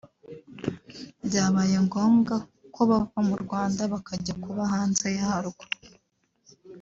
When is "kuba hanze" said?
4.43-5.07